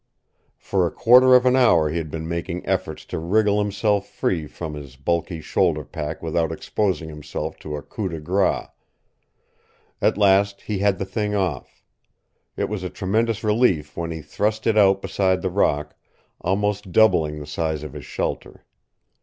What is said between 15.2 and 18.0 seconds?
the rock, almost doubling the size of